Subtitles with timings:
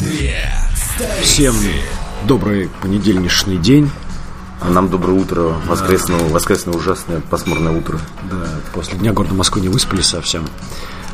[0.00, 0.50] Две
[1.22, 1.54] Всем
[2.24, 3.88] добрый понедельничный день.
[4.60, 8.00] А нам доброе утро, воскресное, воскресное ужасное пасмурное утро.
[8.28, 10.44] Да, после дня города Москвы не выспались совсем.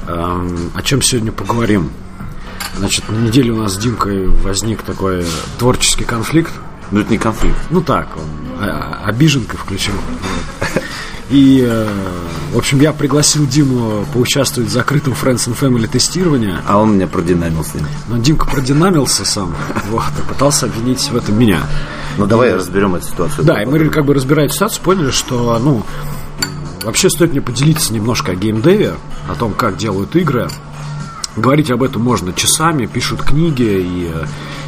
[0.09, 1.91] Эм, о чем сегодня поговорим?
[2.79, 5.26] Значит, на неделе у нас с Димкой возник такой
[5.58, 6.53] творческий конфликт.
[6.90, 7.58] Ну это не конфликт.
[7.68, 8.25] Ну так, он
[8.58, 9.95] а- обиженка включил.
[11.31, 11.89] И, э,
[12.53, 16.55] в общем, я пригласил Диму поучаствовать в закрытом Friends and Family тестировании.
[16.67, 17.79] А он меня продинамился.
[18.09, 19.55] Но Димка продинамился сам,
[19.89, 21.63] вот, и пытался обвинить в этом меня.
[22.19, 23.45] Ну давай разберем эту ситуацию.
[23.45, 25.83] Да, и мы как бы разбирая эту ситуацию, поняли, что, ну,
[26.85, 28.95] вообще стоит мне поделиться немножко о геймдеве,
[29.29, 30.49] о том, как делают игры.
[31.36, 34.27] Говорить об этом можно часами, пишут книги, и, э,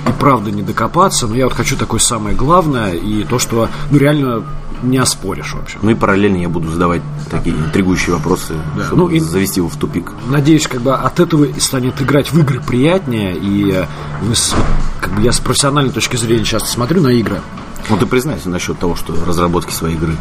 [0.09, 3.99] и правда не докопаться, но я вот хочу такое самое главное, и то, что, ну,
[3.99, 4.43] реально
[4.83, 5.79] не оспоришь, в общем.
[5.83, 8.55] Ну и параллельно я буду задавать такие интригующие вопросы,
[8.87, 10.13] чтобы Ну и- завести его в тупик.
[10.29, 13.87] Надеюсь, как бы от этого и станет играть в игры приятнее, и э,
[14.23, 14.55] мы с-
[15.01, 17.41] как бы я с профессиональной точки зрения часто смотрю на игры,
[17.89, 20.17] Ну ты признайся насчет того, что разработки своей игры.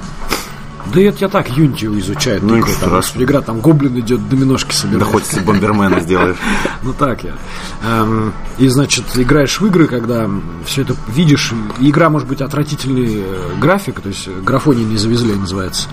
[0.94, 3.24] Да это я так Unity изучаю, Ну, ничего там, страшного.
[3.26, 5.04] игра, там гоблин идет, доминошки Да собирает.
[5.08, 6.38] хоть если бомбермена сделаешь.
[6.84, 7.34] Ну так я.
[7.84, 10.30] Эм, и значит, играешь в игры, когда
[10.66, 11.52] все это видишь.
[11.80, 15.90] Игра может быть отвратительный э, график, то есть графоний не завезли, называется.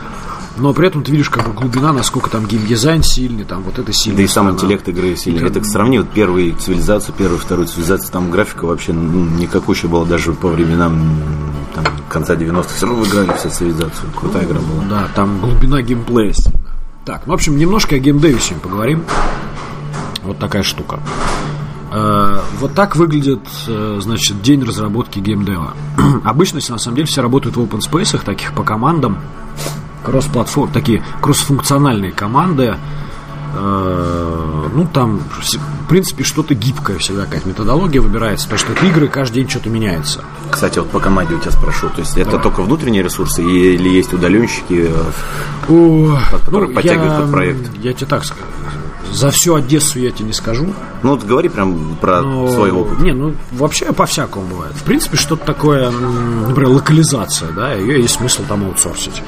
[0.59, 3.91] Но при этом ты видишь как бы глубина, насколько там геймдизайн сильный, там вот это
[3.95, 4.19] сильно.
[4.19, 5.47] Да и сам интеллект игры сильный.
[5.49, 10.33] Это сравни вот первую цивилизацию, первую, вторую цивилизацию, там графика вообще ну, никакущая была даже
[10.35, 11.01] по временам
[11.75, 12.69] там, конца 90-х.
[12.75, 14.11] Все равно выиграли все цивилизацию.
[14.19, 14.85] Крутая игра была.
[14.89, 16.33] Да, там глубина геймплея.
[16.33, 16.61] сильная.
[17.05, 19.05] Так, ну, в общем, немножко о геймдеве сегодня поговорим.
[20.23, 21.01] Вот такая штука.
[21.93, 25.73] Э, Вот так выглядит, э, значит, день разработки геймдева.
[26.25, 29.19] Обычно, на самом деле, все работают в open space, таких по командам,
[30.05, 32.77] кросс-платформ, такие кроссфункциональные команды.
[33.55, 39.41] Э, Ну, там, в принципе, что-то гибкое всегда, какая-то методология выбирается, потому что игры, каждый
[39.41, 40.25] день что-то меняется.
[40.53, 44.13] Кстати, вот по команде у тебя спрошу, то есть это только внутренние ресурсы или есть
[44.13, 44.87] удаленщики?
[44.89, 45.11] э,
[45.69, 47.71] О, которые подтягивают под проект.
[47.79, 48.43] Я тебе так скажу.
[49.11, 50.73] За всю Одессу я тебе не скажу.
[51.03, 53.01] Ну вот говори прям про но- свой опыт.
[53.01, 54.75] Не, ну вообще по-всякому бывает.
[54.75, 59.23] В принципе, что-то такое, например, локализация, да, ее есть смысл там аутсорсить.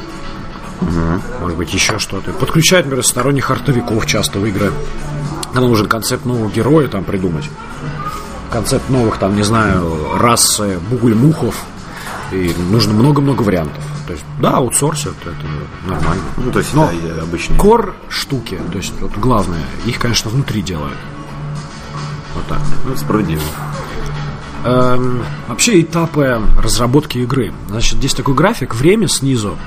[1.41, 2.33] Может быть, еще что-то.
[2.33, 4.73] Подключать, например, сторонних артовиков часто в игры.
[5.53, 7.49] Когда нужен концепт нового героя там придумать.
[8.50, 11.55] Концепт новых, там, не знаю, расы бугуль-мухов.
[12.32, 13.82] И нужно много-много вариантов.
[14.06, 15.47] То есть, да, аутсорсят, это
[15.87, 16.22] нормально.
[16.37, 17.59] Ну, то есть Но это обычные.
[17.59, 20.99] Кор штуки, то есть вот главное, их, конечно, внутри делают.
[22.34, 22.60] Вот так.
[22.84, 23.43] Ну, справедливо.
[24.65, 27.53] Эм, вообще этапы разработки игры.
[27.69, 29.59] Значит, здесь такой график, время снизу,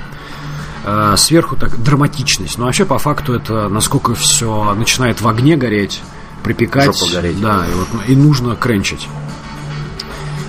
[0.84, 2.58] э, сверху так драматичность.
[2.58, 6.02] Но вообще по факту это насколько все начинает в огне гореть,
[6.48, 6.84] припекать.
[6.86, 7.40] Жопа гореть.
[7.40, 9.06] Да, и, вот, и нужно кренчить.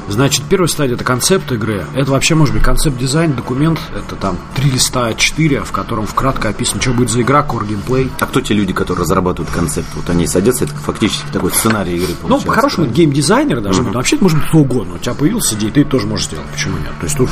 [0.08, 1.86] Значит, первая стадия это концепт игры.
[1.94, 3.80] Это вообще может быть концепт-дизайн, документ.
[3.96, 8.10] Это там три листа А4, в котором вкратко описано, что будет за игра, core геймплей.
[8.20, 9.88] А кто те люди, которые разрабатывают концепт?
[9.96, 12.48] Вот они садятся, это фактически такой сценарий игры Ну, получается.
[12.48, 12.94] по-хорошему, да?
[12.94, 13.94] геймдизайнер даже, быть.
[13.94, 14.96] вообще это может быть кто угодно.
[14.96, 16.48] У тебя появилась идея, ты тоже можешь сделать.
[16.48, 16.94] Почему нет?
[17.00, 17.30] То есть тут...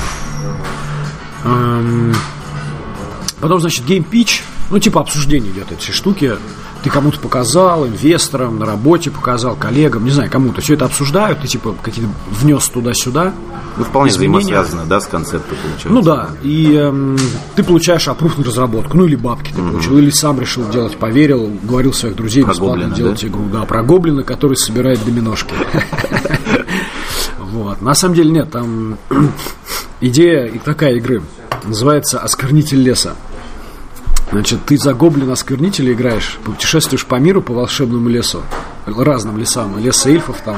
[1.45, 2.13] эм,
[3.39, 6.35] Потом, значит, game pitch, ну, типа обсуждение идет эти штуки.
[6.87, 10.61] Ты кому-то показал, инвесторам, на работе показал, коллегам, не знаю, кому-то.
[10.61, 13.33] Все это обсуждают, ты, типа, какие-то внес туда-сюда.
[13.75, 14.39] Ну, вполне изменения.
[14.39, 15.89] взаимосвязано, да, с концептом получается.
[15.89, 17.17] Ну да, и эм,
[17.57, 21.51] ты получаешь approve на разработку, ну или бабки ты получил, или сам решил делать, поверил,
[21.61, 23.27] уговорил своих друзей Про бесплатно гоблина, делать да?
[23.27, 23.43] игру.
[23.51, 25.53] Да, про гоблина, который собирает доминошки.
[27.39, 27.81] Вот.
[27.81, 28.97] На самом деле нет, там
[29.99, 31.21] идея и такая игры
[31.65, 33.15] называется «Осквернитель леса».
[34.31, 38.41] Значит, ты за гоблина-осквернителя играешь, путешествуешь по миру, по волшебному лесу,
[38.85, 40.57] разным лесам, лес эльфов там,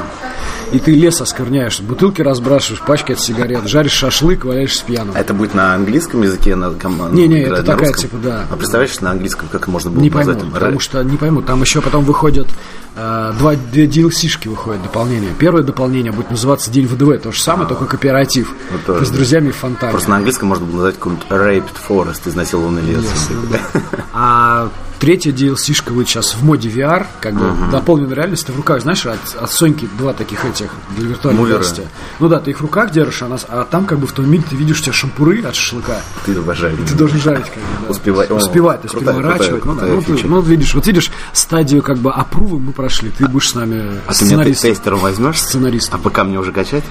[0.72, 5.14] и ты лес оскверняешь, бутылки разбрасываешь, пачки от сигарет, жаришь шашлык, валяешься пьяным.
[5.16, 6.56] А это будет на английском языке?
[6.56, 8.10] На, ком- Не-не, играть это на такая, русском?
[8.10, 8.46] типа, да.
[8.50, 10.26] А представляешь, на английском как можно было Не назвать?
[10.38, 10.52] пойму, там?
[10.52, 11.42] потому что не пойму.
[11.44, 12.48] Там еще потом выходят
[12.96, 15.30] два две DLC-шки выходят дополнения.
[15.38, 18.54] Первое дополнение будет называться День ВДВ, то же самое, только кооператив.
[18.88, 19.16] Ну, Ты с да.
[19.16, 19.92] друзьями в фонтане.
[19.92, 23.06] Просто на английском можно было назвать какой-нибудь Raped Forest, изнасилованный лес.
[24.12, 24.70] А
[25.00, 28.46] третья DLC-шка будет сейчас в моде VR, как бы дополненная реальность.
[28.48, 31.60] Ты в руках, знаешь, от, от Соньки два таких этих для виртуальной Мувера.
[31.60, 31.88] реальности.
[32.20, 34.30] Ну да, ты их в руках держишь, а, нас, а там как бы в том
[34.30, 36.02] мире ты видишь у тебя шампуры от шашлыка.
[36.26, 36.78] Ты обожаешь.
[36.86, 37.92] Ты должен жарить как бы, да.
[37.92, 38.32] Успевать.
[38.32, 39.64] Успевать, то есть переворачивать.
[39.64, 43.10] ну, да, ну, ты- ну, видишь, вот видишь, стадию как бы опрува мы прошли.
[43.18, 43.76] Ты будешь с нами
[44.08, 44.70] А ты меня сценаристом.
[44.72, 45.40] тестером возьмешь?
[45.42, 46.00] Сценаристом.
[46.02, 46.84] А ПК мне уже качать?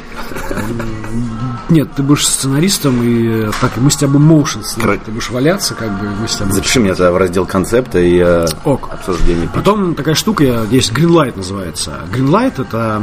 [1.71, 5.75] Нет, ты будешь сценаристом, и так, мы с тебя будем моушен Кра- Ты будешь валяться,
[5.75, 6.53] как бы, мы с тобой...
[6.53, 8.91] Запиши меня тогда в раздел концепта и э, Ок.
[8.93, 9.49] обсуждение.
[9.55, 12.01] Потом такая штука есть, Greenlight называется.
[12.13, 13.03] Greenlight это,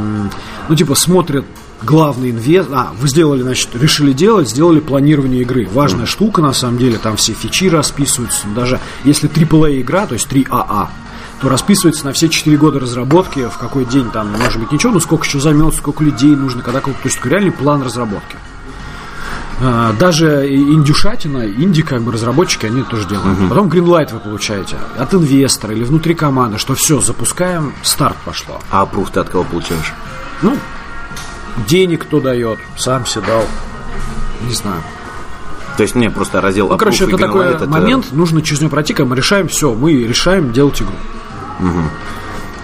[0.68, 1.44] ну, типа, смотрят
[1.82, 2.76] главный инвестор.
[2.76, 5.68] А, вы сделали, значит, решили делать, сделали планирование игры.
[5.72, 8.46] Важная штука, на самом деле, там все фичи расписываются.
[8.54, 10.88] Даже если AAA игра, то есть 3AA,
[11.40, 15.00] то расписывается на все 4 года разработки, в какой день там, может быть, ничего, но
[15.00, 18.36] сколько еще займет, сколько людей нужно, когда, то есть такой реальный план разработки.
[19.60, 23.48] А, Даже индюшатина, инди как бы разработчики, они тоже делают.
[23.48, 28.60] Потом Greenlight вы получаете от инвестора или внутри команды, что все, запускаем, старт пошло.
[28.70, 29.94] А пруф ты от кого получаешь?
[30.42, 30.56] Ну,
[31.68, 33.44] денег кто дает, сам себе дал.
[34.46, 34.82] Не знаю.
[35.76, 38.94] То есть, не, просто раздел Ну, короче, это такой это- момент, нужно через него пройти,
[38.94, 40.94] когда мы решаем все, мы решаем делать игру.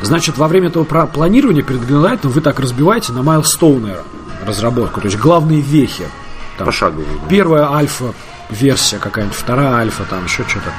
[0.03, 3.95] Значит, во время этого планирования перед Greenlight вы так разбиваете на майлстоуны
[4.45, 6.09] разработку, то есть главные вехи.
[6.59, 7.05] Там, Пошагово.
[7.29, 8.13] Первая альфа
[8.51, 10.73] версия какая-нибудь, вторая альфа, там еще что-то.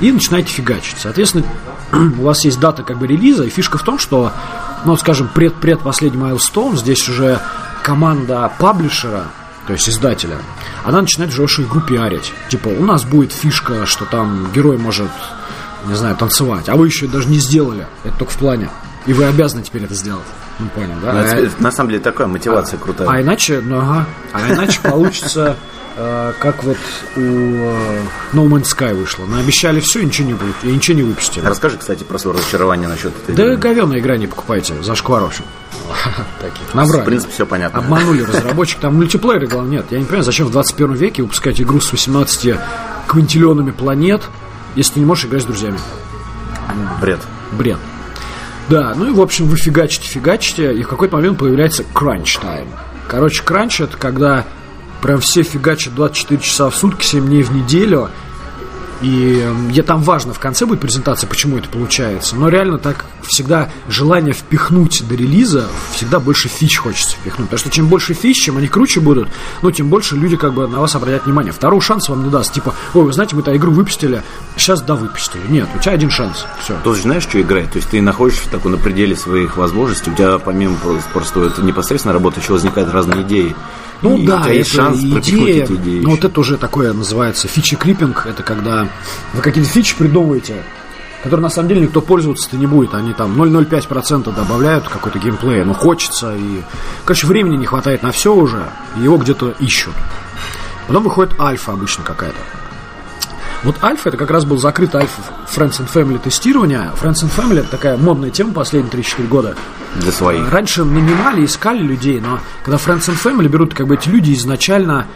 [0.00, 0.96] И начинаете фигачить.
[0.98, 1.44] Соответственно,
[1.92, 4.32] у вас есть дата как бы релиза, и фишка в том, что,
[4.84, 7.40] ну, скажем, пред-пред последний майлстоун, здесь уже
[7.82, 9.26] команда паблишера,
[9.66, 10.36] то есть издателя,
[10.84, 12.32] она начинает уже вашу игру пиарить.
[12.48, 15.10] Типа, у нас будет фишка, что там герой может,
[15.86, 17.86] не знаю, танцевать, а вы еще даже не сделали.
[18.04, 18.68] Это только в плане.
[19.06, 20.24] И вы обязаны теперь это сделать.
[20.58, 21.12] Ну, понял, да?
[21.12, 23.08] Ну, это- А- это на самом деле такая мотивация крутая.
[23.08, 26.76] а иначе, ну ага, а иначе получится, э, как вот
[27.16, 28.00] у э,
[28.32, 29.24] No Man's Sky вышло.
[29.26, 31.44] Наобещали все, и ничего не будет, и ничего не выпустили.
[31.44, 33.56] Расскажи, кстати, про свое разочарование насчет этой Да игры.
[33.56, 35.44] говёная игра не покупайте, зашквар, в общем.
[36.40, 37.04] Таких, В набрали.
[37.04, 37.78] принципе, все понятно.
[37.80, 39.86] Обманули разработчик, там мультиплеера, главное, нет.
[39.90, 42.56] Я не понимаю, зачем в 21 веке выпускать игру с 18
[43.06, 44.22] квинтиллионами планет,
[44.74, 45.78] если ты не можешь играть с друзьями.
[47.00, 47.20] Бред.
[47.52, 47.78] Бред.
[48.68, 52.68] Да, ну и, в общем, вы фигачите, фигачите, и в какой-то момент появляется кранч тайм.
[53.08, 54.44] Короче, кранч это когда
[55.02, 58.08] прям все фигачат 24 часа в сутки, 7 дней в неделю.
[59.02, 62.36] И я там важно в конце будет презентация, почему это получается.
[62.36, 67.48] Но реально так всегда желание впихнуть до релиза, всегда больше фич хочется впихнуть.
[67.48, 69.28] Потому что чем больше фич, чем они круче будут,
[69.60, 71.52] ну, тем больше люди как бы на вас обратят внимание.
[71.52, 72.52] Второго шанса вам не даст.
[72.52, 74.22] Типа, ой, вы знаете, мы эту игру выпустили,
[74.56, 75.42] сейчас да, выпустили.
[75.48, 76.46] Нет, у тебя один шанс.
[76.62, 76.76] Все.
[76.84, 77.72] Ты же знаешь, что играть?
[77.72, 81.40] То есть ты находишься в такой на пределе своих возможностей, у тебя помимо просто, просто
[81.46, 83.56] это непосредственно работы еще возникают разные идеи.
[84.02, 85.64] Ну И да, это шанс идея.
[85.64, 86.00] эти идеи.
[86.00, 88.26] Ну вот это уже такое называется фичи крипинг.
[88.26, 88.88] Это когда
[89.32, 90.62] вы какие-то фичи придумываете,
[91.22, 92.94] которые на самом деле никто пользоваться-то не будет.
[92.94, 95.64] Они там 0,05% добавляют какой-то геймплей.
[95.64, 96.62] Ну хочется и...
[97.04, 98.64] Короче, времени не хватает на все уже.
[98.98, 99.94] И его где-то ищут.
[100.88, 102.38] Потом выходит альфа обычно какая-то.
[103.64, 105.22] Вот альфа это как раз был закрыт альфа
[105.54, 106.90] Friends and Family тестирование.
[107.00, 109.56] Friends and Family это такая модная тема последние 3-4 года.
[109.96, 110.50] Для своих.
[110.50, 115.06] Раньше нанимали, искали людей, но когда Friends and Family берут, как бы эти люди изначально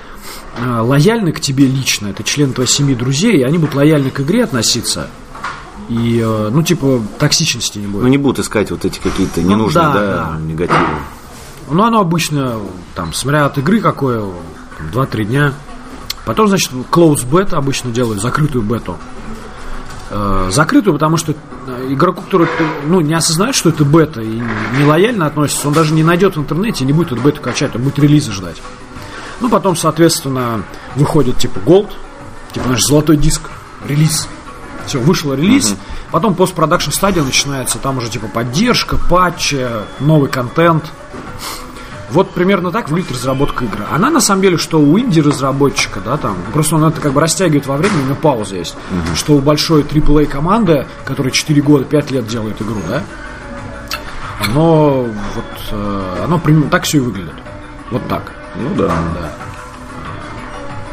[0.59, 4.21] э, лояльны к тебе лично, это член твоей семьи, друзей, и они будут лояльны к
[4.21, 5.09] игре относиться.
[5.89, 8.11] И, э, ну, типа, токсичности не Ну будет.
[8.11, 10.01] не будут искать вот эти какие-то ненужные, да, да,
[10.35, 10.39] да.
[10.41, 10.81] негативы.
[11.69, 12.59] Ну, оно обычно,
[12.95, 15.53] там, смотря от игры какое, там, 2-3 дня.
[16.27, 18.99] Потом, значит, close beta обычно делают, закрытую бету.
[20.11, 22.49] Э, закрытую, потому что э, игроку, который
[22.85, 24.43] ну, не осознает, что это бета и
[24.77, 27.77] не лояльно относится, он даже не найдет в интернете и не будет эту бету качать,
[27.77, 28.61] он будет релиза ждать.
[29.41, 30.65] Ну, потом, соответственно,
[30.97, 31.91] выходит типа Gold,
[32.53, 33.43] типа наш золотой диск,
[33.87, 34.29] релиз.
[34.85, 35.77] Все, вышел релиз.
[36.11, 39.65] Потом постпродакшн стадия начинается, там уже типа поддержка, патчи,
[40.01, 40.85] новый контент.
[42.11, 43.85] Вот примерно так выглядит разработка игры.
[43.91, 47.67] Она на самом деле, что у инди-разработчика, да, там, просто он это как бы растягивает
[47.67, 48.77] во времени, у него пауза есть.
[49.15, 53.03] Что у большой AAA команды, которая 4 года, 5 лет делает игру, да,
[54.41, 57.35] оно вот, э, оно примерно так все и выглядит.
[57.91, 58.33] Вот так.
[58.55, 58.93] Ну да.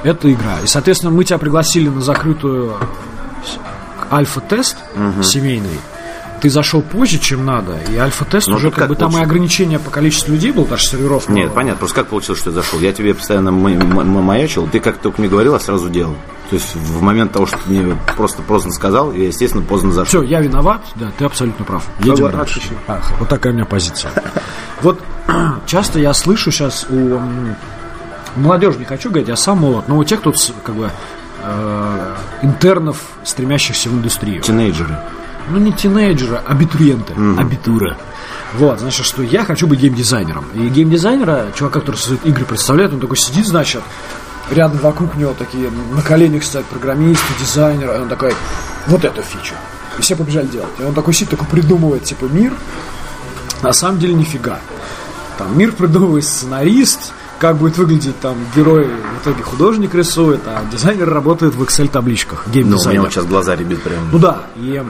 [0.03, 0.59] Это игра.
[0.63, 2.75] И, соответственно, мы тебя пригласили на закрытую
[4.11, 4.77] альфа-тест
[5.23, 5.79] семейный.
[6.43, 9.79] Ты зашел позже, чем надо, и альфа-тест Ну, уже как как бы там и ограничение
[9.79, 11.55] по количеству людей было, даже серверов Нет, мало.
[11.55, 12.81] понятно, просто как получилось, что я зашел?
[12.81, 16.15] Я тебе постоянно маячил, ты как только мне говорил, я сразу делал.
[16.49, 20.21] То есть в момент того, что ты мне просто поздно сказал, я, естественно, поздно зашел.
[20.21, 21.87] Все, я виноват, да, ты абсолютно прав.
[21.99, 22.59] Едем дальше.
[22.87, 24.11] А, вот такая у меня позиция.
[24.81, 24.99] Вот
[25.65, 27.21] часто я слышу сейчас у
[28.35, 30.33] молодежи, не хочу говорить, я сам молод, но у тех, кто
[30.65, 30.91] как бы
[31.41, 34.41] э, интернов, стремящихся в индустрию.
[34.41, 34.97] Тинейджеры.
[35.49, 37.13] Ну, не тинейджеры, а абитуриенты.
[37.37, 37.97] Абитура.
[38.53, 40.45] Вот, значит, что я хочу быть геймдизайнером.
[40.53, 43.81] И геймдизайнера, чувака, который создает игры, представляет, он такой сидит, значит,
[44.51, 48.33] рядом вокруг него такие на коленях стоят программисты, дизайнеры, и он такой,
[48.87, 49.55] вот эту фичу.
[49.97, 50.69] И все побежали делать.
[50.79, 52.53] И он такой сидит, такой придумывает, типа, мир.
[53.61, 54.59] На самом деле нифига.
[55.37, 61.09] Там мир придумывает сценарист, как будет выглядеть там герой, в итоге художник рисует, а дизайнер
[61.09, 62.43] работает в Excel-табличках.
[62.45, 63.01] Ну, у меня Гейм-дизайнер.
[63.01, 63.99] вот сейчас глаза ребят прям.
[64.13, 64.81] Ну да, и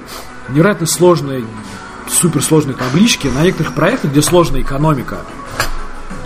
[0.49, 1.45] невероятно сложные,
[2.07, 5.17] суперсложные таблички на некоторых проектах, где сложная экономика,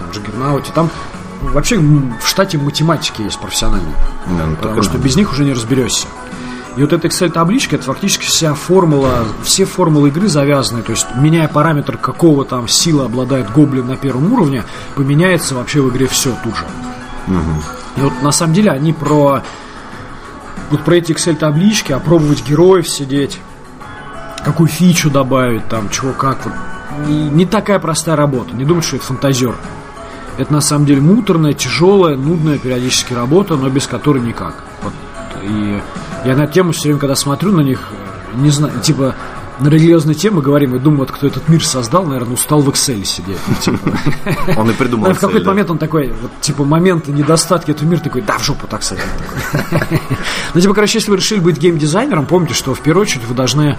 [0.01, 0.89] там же Гернауте, там
[1.43, 3.95] вообще в штате математики есть профессиональные,
[4.37, 6.07] Да, ну, потому что без них уже не разберешься.
[6.77, 11.47] И вот эта Excel-табличка, это фактически вся формула, все формулы игры завязаны, то есть меняя
[11.47, 14.63] параметр, какого там сила обладает гоблин на первом уровне,
[14.95, 16.65] поменяется вообще в игре все тут же.
[17.97, 19.41] И вот на самом деле они про
[20.69, 23.39] вот про эти Excel-таблички, опробовать героев сидеть,
[24.43, 26.45] какую фичу добавить, там, чего как.
[26.45, 26.53] Вот.
[27.07, 28.55] И не такая простая работа.
[28.55, 29.55] Не думать, что это фантазер.
[30.37, 34.63] Это на самом деле муторная, тяжелая, нудная периодически работа, но без которой никак.
[34.83, 34.93] Вот.
[35.43, 35.81] И
[36.27, 37.79] я на эту тему все время, когда смотрю на них,
[38.35, 39.15] не знаю, типа
[39.59, 43.03] на религиозные темы говорим и думаю, вот кто этот мир создал, наверное, устал в Excel
[43.03, 43.39] сидеть.
[43.47, 43.97] Ну, типа.
[44.57, 48.21] Он и придумал в какой-то момент он такой, вот, типа, моменты недостатки этого мира такой,
[48.21, 49.05] да, в жопу так садит.
[50.53, 53.77] Ну, типа, короче, если вы решили быть геймдизайнером, помните, что в первую очередь вы должны,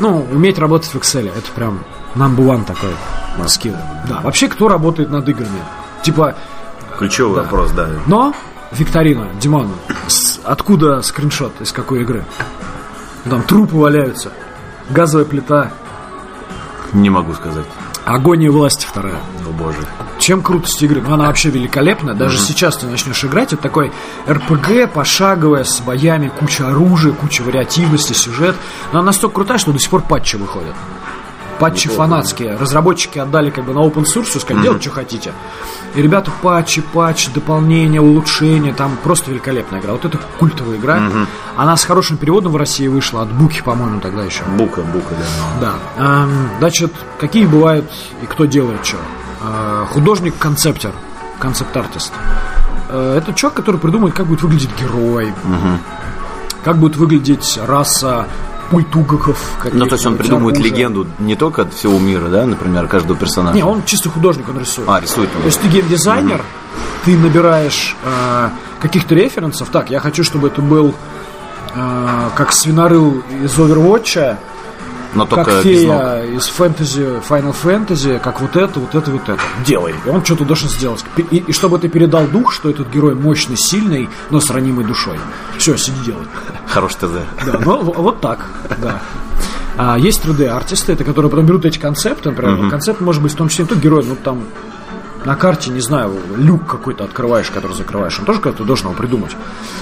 [0.00, 1.28] ну, уметь работать в Excel.
[1.28, 1.84] Это прям
[2.14, 2.90] number one такой
[3.48, 3.76] скилл.
[4.08, 5.62] Да, вообще, кто работает над играми?
[6.02, 6.34] Типа,
[6.98, 7.88] Ключевой вопрос, да.
[8.06, 8.34] но,
[8.72, 9.70] Викторина, Диман,
[10.08, 12.24] с- откуда скриншот, из какой игры?
[13.28, 14.32] Там трупы валяются,
[14.90, 15.70] газовая плита,
[16.92, 17.66] Не могу сказать.
[18.04, 19.20] агония власти вторая.
[19.46, 19.78] О боже.
[20.18, 21.02] Чем крутость игры?
[21.06, 22.14] Ну, она вообще великолепна.
[22.14, 23.92] Даже сейчас ты начнешь играть, это такой
[24.28, 28.56] РПГ, пошаговая, с боями, куча оружия, куча вариативности, сюжет.
[28.92, 30.74] Но она настолько крутая, что до сих пор патчи выходят.
[31.58, 32.56] Патчи фанатские.
[32.56, 35.32] Разработчики отдали как бы на open source, сказали, делать, что хотите.
[35.94, 39.92] И ребята патчи, патчи, дополнения, улучшения, там просто великолепная игра.
[39.92, 41.10] Вот это культовая игра.
[41.56, 44.44] Она с хорошим переводом в России вышла, от Буки, по-моему, тогда еще.
[44.56, 45.14] Бука, бука,
[45.60, 45.74] да.
[45.98, 46.22] Да.
[46.22, 47.90] Эм, значит, какие бывают
[48.22, 48.98] и кто делает что?
[49.42, 50.92] Э, художник-концептер,
[51.38, 52.12] концепт-артист.
[52.88, 55.32] Э, это человек, который придумает, как будет выглядеть герой,
[56.64, 58.26] как будет выглядеть раса
[58.70, 59.38] ультугаков.
[59.72, 63.56] Ну, то есть он придумывает легенду не только от всего мира, да, например, каждого персонажа.
[63.56, 64.88] Не, он чисто художник, он рисует.
[64.88, 65.42] А, рисует он.
[65.42, 66.42] То есть ты геймдизайнер,
[67.04, 68.48] ты набираешь э,
[68.80, 69.68] каких-то референсов.
[69.70, 70.94] Так, я хочу, чтобы это был
[71.74, 74.36] э, как свинорыл из Overwatch,
[75.14, 79.40] Но только как фея из фэнтези, Final Fantasy, как вот это, вот это, вот это.
[79.64, 79.94] Делай.
[80.04, 81.04] И он что-то должен сделать.
[81.16, 85.18] И, и чтобы ты передал дух, что этот герой мощный, сильный, но с ранимой душой.
[85.56, 86.26] Все, сиди делай.
[86.66, 87.12] Хороший ТЗ.
[87.46, 88.46] Да, ну вот так,
[88.78, 89.00] да.
[89.76, 93.48] А, есть 3D-артисты, это которые потом берут эти концепты, например, концепт может быть в том
[93.48, 94.42] числе не только герой, ну там
[95.28, 99.36] на карте, не знаю, люк какой-то открываешь, который закрываешь, он тоже когда-то должен его придумать.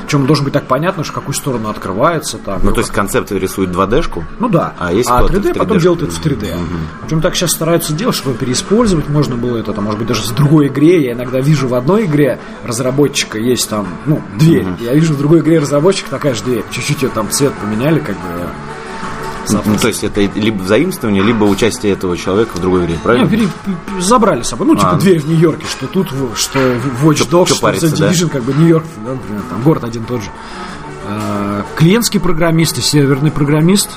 [0.05, 2.59] Причем должен быть так понятно, что в какую сторону открывается там.
[2.65, 4.75] Ну, то есть концепт рисует 2D-шку, Ну да.
[4.77, 5.81] А есть а кто-то 3D в потом 3D?
[5.81, 6.59] делает это в 3D.
[7.03, 10.35] Причем так сейчас стараются делать, чтобы переиспользовать можно было это, там, может быть, даже в
[10.35, 11.05] другой игре.
[11.05, 14.67] Я иногда вижу в одной игре разработчика есть там, ну, дверь.
[14.81, 16.65] Я вижу в другой игре разработчика такая же дверь.
[16.73, 18.51] Чуть-чуть ее там цвет поменяли, как бы.
[19.53, 23.29] Ну, то есть это либо заимствование, либо участие этого человека в другой игре, правильно?
[23.29, 23.49] пере-
[24.01, 24.67] забрали с собой.
[24.67, 24.97] Ну, типа А.
[24.97, 26.59] дверь в Нью-Йорке, что тут, что
[27.03, 28.11] Watch Dogs, что париться, The да?
[28.11, 30.31] Division, как бы Нью-Йорк, да, например, там город один тот же.
[31.09, 33.91] А, Клиентский программист и серверный программист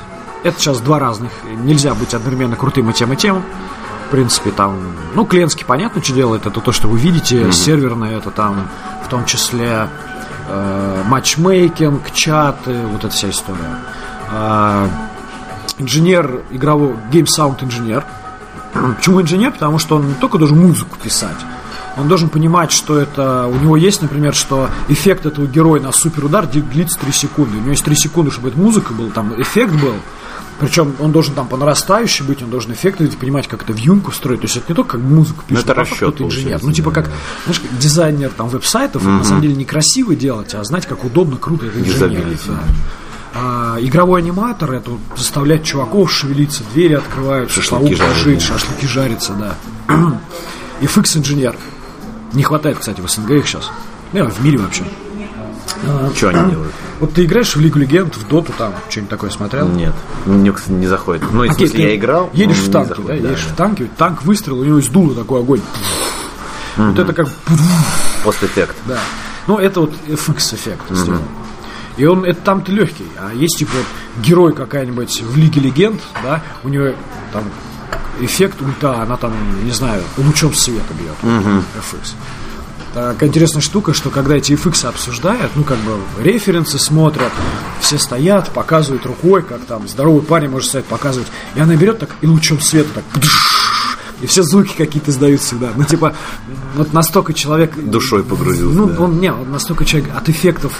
[0.43, 1.31] это сейчас два разных.
[1.63, 3.43] Нельзя быть одновременно крутым и тем, и тем.
[4.07, 4.75] В принципе, там,
[5.13, 6.45] ну, клиентский понятно, что делает.
[6.47, 7.51] Это то, что вы видите.
[7.51, 8.67] Серверный это там,
[9.05, 9.87] в том числе,
[10.47, 13.77] э, матчмейкинг, чаты, вот эта вся история.
[14.31, 14.87] А,
[15.79, 18.05] инженер игровой, Game Sound инженер.
[18.97, 19.51] Почему инженер?
[19.51, 21.37] Потому что он не только должен музыку писать,
[21.97, 23.47] он должен понимать, что это...
[23.47, 27.57] У него есть, например, что эффект этого героя на суперудар длится 3 секунды.
[27.57, 29.95] У него есть 3 секунды, чтобы эта музыка была, там эффект был.
[30.59, 34.41] Причем он должен там по нарастающей быть, он должен эффекты понимать, как это вьюнку строить.
[34.41, 36.59] То есть это не только как музыку пишет, это а расчет это инженер.
[36.61, 37.01] Ну, типа да.
[37.01, 37.11] как,
[37.45, 41.37] знаешь, как дизайнер там веб-сайтов, на самом деле не красиво делать, а знать, как удобно,
[41.37, 42.25] круто это инженер.
[42.47, 42.59] Да.
[43.33, 48.39] А, игровой аниматор это вот заставлять чуваков шевелиться, двери открываются, Шашлыки паук да.
[48.39, 49.55] шашлыки жарятся, да.
[50.81, 51.55] FX инженер.
[52.33, 53.69] Не хватает, кстати, в СНГ их сейчас.
[54.13, 54.83] Ну, в мире вообще.
[56.15, 56.73] Что они делают?
[56.99, 59.69] Вот ты играешь в Лигу Легенд, в Доту там, что-нибудь такое смотрел?
[59.69, 59.93] Нет,
[60.25, 61.23] мне, кстати, не заходит.
[61.31, 64.59] Ну, смысле, ты я играл, Едешь в танке, да, заходит, едешь в танке, танк выстрел,
[64.59, 65.61] у него из дула такой огонь.
[66.75, 67.29] Вот это как
[68.25, 68.75] Постэффект.
[68.85, 68.99] Да.
[69.47, 71.21] Ну, это вот FX эффект сделан.
[71.99, 73.05] И он, это там-то легкий.
[73.17, 76.95] А есть, типа, вот герой какая-нибудь в Лиге Легенд, да, у нее
[77.33, 77.43] там
[78.21, 79.33] эффект ульта, она там,
[79.65, 81.15] не знаю, лучом света бьет.
[81.21, 82.13] FX.
[82.93, 87.31] Такая интересная штука, что когда эти FX обсуждают, ну, как бы, референсы смотрят,
[87.81, 92.15] все стоят, показывают рукой, как там здоровый парень может стоять, показывать, и она берет так
[92.21, 93.03] и лучом света так
[94.21, 95.71] и все звуки какие-то издают всегда.
[95.75, 96.13] Ну, типа,
[96.75, 97.73] вот настолько человек...
[97.77, 99.03] Душой погрузился, Ну, да.
[99.03, 100.73] он, не, он настолько человек от эффектов,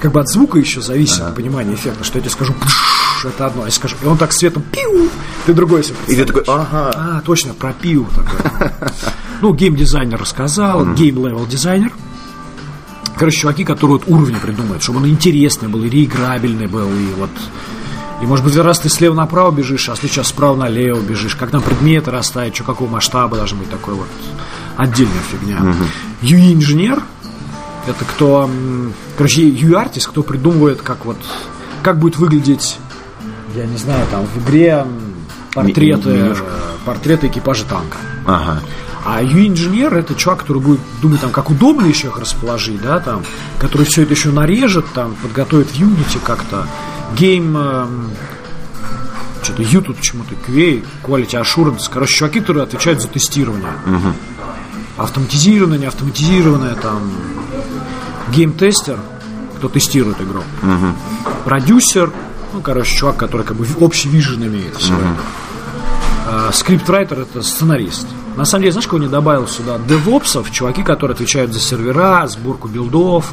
[0.00, 3.64] как бы от звука еще зависит понимание эффекта, что я тебе скажу, «пш», это одно,
[3.64, 5.08] я скажу, и он так светом, пиу,
[5.46, 6.92] ты другой себе И ты такой, ага.
[6.94, 8.70] а, точно, про пиу такой.
[9.40, 11.92] Ну, гейм-дизайнер рассказал, гейм-level-дизайнер.
[13.16, 17.30] Короче, чуваки, которые вот уровни придумают, чтобы он интересный был, и реиграбельный был, и вот...
[18.20, 21.62] И, может быть, раз ты слева направо бежишь, а сейчас справа налево бежишь, как там
[21.62, 24.08] предметы расставить, что какого масштаба должен быть такой вот
[24.76, 25.74] отдельная фигня.
[26.22, 27.02] UI-инженер
[27.88, 28.48] это кто,
[29.16, 31.18] короче, UI artist, кто придумывает, как вот,
[31.82, 32.78] как будет выглядеть,
[33.54, 34.86] я не знаю, там, в игре
[35.54, 36.34] портреты, Ми- э,
[36.84, 37.96] портреты экипажа танка.
[38.26, 38.62] Ага.
[39.04, 43.22] А UI-инженер это чувак, который будет думать, там, как удобно еще их расположить, да, там,
[43.58, 46.66] который все это еще нарежет, там, подготовит в Unity как-то.
[47.16, 48.10] Гейм, эм,
[49.42, 51.88] что-то U тут почему-то, QA, Quality Assurance.
[51.90, 53.72] Короче, чуваки, которые отвечают за тестирование.
[54.98, 57.10] Автоматизированное, не автоматизированное, там,
[58.32, 58.98] гейм-тестер,
[59.56, 60.42] кто тестирует игру.
[61.44, 62.12] Продюсер,
[62.52, 65.16] ну, короче, чувак, который как бы общий vision имеет все это.
[66.26, 68.06] А, scriptwriter это сценарист.
[68.36, 69.78] На самом деле, знаешь, кого не добавил сюда?
[69.88, 73.32] Девопсов, чуваки, которые отвечают за сервера, сборку билдов,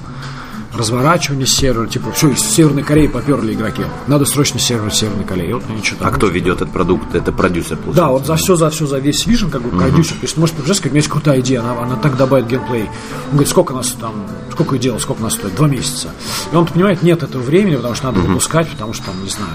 [0.78, 1.88] разворачивание сервера.
[1.88, 3.84] Типа, все, из Северной Кореи поперли игроки.
[4.08, 5.56] Надо срочно сервер Северной Корее.
[5.56, 7.14] Вот они что-то А кто ведет этот продукт?
[7.16, 8.02] Это продюсер, получается.
[8.02, 10.16] да, вот за все, за все, за весь vision, как бы продюсер.
[10.16, 12.84] То есть, может, представляешь, как у меня есть крутая идея, она, она так добавит геймплей.
[13.26, 14.14] Он говорит, сколько нас там,
[14.52, 15.56] сколько дело, сколько нас стоит?
[15.56, 16.10] Два месяца.
[16.52, 19.50] И он понимает, нет этого времени, потому что надо выпускать, потому что там, не знаю.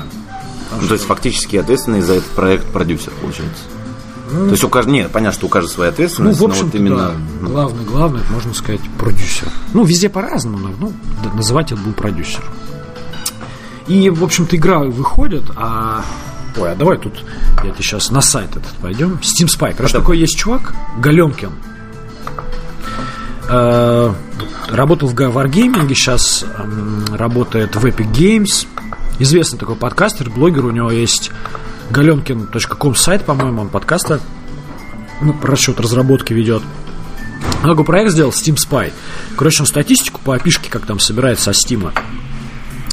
[0.81, 3.65] Ну, то есть фактически ответственный за этот проект продюсер, получается.
[4.31, 6.67] То есть у каждого, нет, понятно, что у каждого своя Ну, ответственность, в но общем
[6.67, 7.13] вот именно...
[7.41, 7.47] да.
[7.47, 9.49] главный, главный, это, можно сказать, продюсер.
[9.73, 10.93] Ну, везде по-разному, но ну,
[11.35, 12.43] называть это был продюсер.
[13.87, 16.05] И, в общем-то, игра выходит, а...
[16.57, 17.25] Ой, а давай тут,
[17.65, 19.21] я тебе сейчас на сайт этот пойдем.
[19.23, 19.75] Steam Spy.
[19.77, 21.51] Короче, такой есть чувак, Галенкин.
[23.49, 24.13] Э,
[24.71, 26.45] Работал в Wargaming, сейчас
[27.13, 28.67] работает в Epic Games.
[29.19, 31.33] Известный такой подкастер, блогер, у него есть
[31.91, 34.21] galenkin.com сайт, по-моему, он подкасты
[35.21, 36.63] ну, расчет разработки ведет.
[37.63, 38.93] Такой проект сделал Steam Spy.
[39.37, 41.93] Короче, он статистику по опишке, как там собирает со Steam.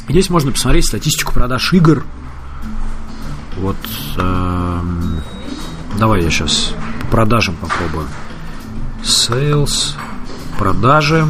[0.08, 2.04] Здесь можно посмотреть статистику продаж игр.
[3.56, 3.76] Вот.
[4.16, 5.20] эм,
[5.98, 8.06] давай я сейчас по продажам попробую.
[9.02, 9.94] Sales.
[10.58, 11.26] Продажи.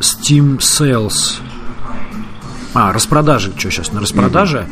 [0.00, 1.40] Steam Sales.
[2.74, 3.52] А, распродажи.
[3.56, 3.92] Что сейчас?
[3.92, 4.68] На распродаже?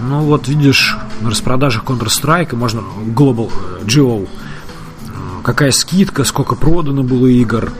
[0.00, 2.80] Ну, вот видишь, на распродажах Counter-Strike можно
[3.14, 3.50] Global
[3.80, 4.24] э, Geo.
[4.26, 5.08] э,
[5.42, 7.72] Какая скидка, сколько продано было игр.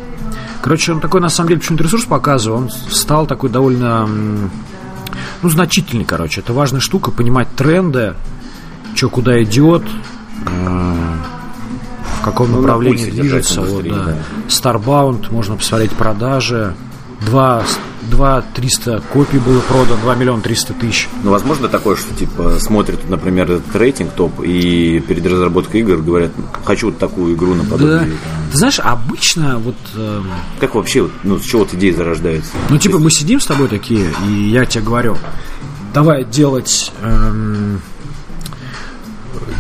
[0.60, 2.58] Короче, он такой, на самом деле, почему-то ресурс показывал.
[2.58, 6.40] Он стал такой довольно, ну, значительный, короче.
[6.40, 8.14] Это важная штука, понимать тренды,
[8.94, 9.82] что куда идет,
[10.46, 11.16] э,
[12.20, 13.62] в каком Ну, на направлении движется.
[13.62, 14.16] Вот, да.
[14.48, 16.74] Starbound, можно посмотреть продажи.
[17.26, 17.64] 2,
[18.10, 21.08] 2 300 копий было продано, 2 миллиона 300 тысяч.
[21.22, 26.32] Ну, возможно такое, что, типа, смотрят, например, этот рейтинг топ, и перед разработкой игр говорят,
[26.64, 27.62] хочу вот такую игру Да.
[27.62, 27.98] наподобие.
[28.00, 28.42] там.
[28.50, 29.76] Ты знаешь, обычно вот...
[29.94, 30.26] эм,
[30.60, 32.50] Как вообще, ну, с чего вот идея зарождается?
[32.70, 35.16] Ну, типа, мы сидим с тобой такие, и я тебе говорю,
[35.94, 36.92] давай делать...
[37.02, 37.80] эм,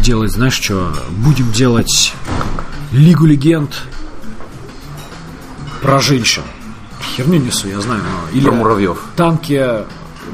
[0.02, 2.12] делать, знаешь что, будем делать
[2.90, 3.70] Лигу Легенд
[5.80, 6.42] про женщин.
[7.02, 8.36] Херню несу, я знаю, но...
[8.36, 8.98] Или Про муравьев.
[9.16, 9.52] танки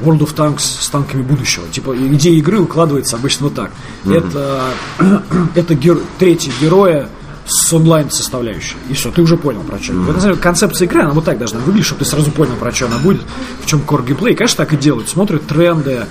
[0.01, 1.67] World of Tanks с танками будущего.
[1.67, 3.71] Типа, идея игры укладывается обычно вот так.
[4.05, 4.63] Это,
[5.55, 7.09] это гер- третий героя
[7.45, 8.75] с онлайн составляющей.
[8.89, 9.93] И все, ты уже понял про что.
[9.93, 12.55] Вот, на самом деле, концепция игры, она вот так должна выглядеть, чтобы ты сразу понял,
[12.55, 13.21] про что она будет,
[13.63, 14.35] в чем core геймплей.
[14.35, 15.09] Конечно, так и делают.
[15.09, 16.05] Смотрят тренды.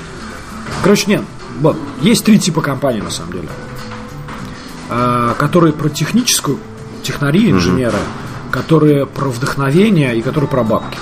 [0.82, 1.22] Короче, нет.
[1.60, 3.48] Вот, есть три типа компаний, на самом деле.
[4.90, 6.58] А, которые про техническую,
[7.02, 7.98] технари, инженеры,
[8.50, 10.98] которые про вдохновение и которые про бабки.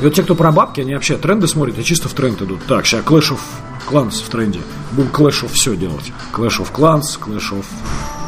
[0.00, 2.64] И вот те, кто про бабки, они вообще тренды смотрят и чисто в тренд идут.
[2.66, 3.40] Так, сейчас Clash of
[3.88, 4.60] Clans в тренде.
[4.92, 6.12] Будем Clash of все делать.
[6.32, 7.64] Clash of Clans, Clash of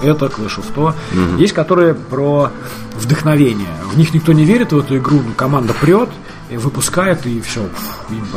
[0.03, 0.95] это, Clash of то.
[1.39, 2.51] Есть, которые про
[2.97, 3.69] вдохновение.
[3.93, 6.09] В них никто не верит в эту игру, но команда прет,
[6.51, 7.69] и выпускает, и все.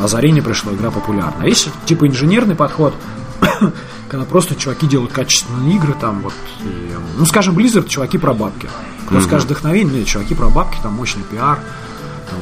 [0.02, 1.36] Озарение пришло, игра популярна.
[1.40, 2.94] А есть типа инженерный подход,
[4.08, 8.68] когда просто чуваки делают качественные игры, там вот, и, ну, скажем, Blizzard, чуваки про бабки.
[9.10, 11.58] Кто скажет вдохновение, нет, чуваки про бабки, там мощный пиар,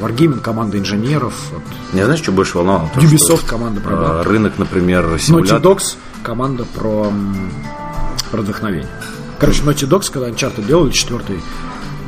[0.01, 2.89] Wargaming, команда инженеров, вот, Я знаешь, что больше волновало?
[2.93, 4.27] То, Ubisoft, что, команда про э, бабки.
[4.29, 5.61] Рынок, например, Naughty симулятор.
[5.61, 7.11] Dogs, команда про,
[8.31, 8.87] про вдохновение.
[9.39, 11.39] Короче, Naughty Dogs, когда Uncharted делали четвертый,